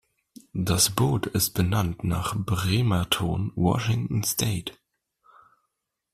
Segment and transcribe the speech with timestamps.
[0.55, 4.73] Das Boot ist benannt nach Bremerton, Washington State.